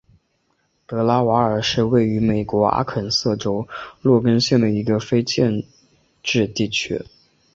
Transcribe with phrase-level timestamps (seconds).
[0.87, 3.67] 德拉瓦尔是位于美国阿肯色州
[4.01, 5.63] 洛根县的一个非建
[6.23, 7.05] 制地区。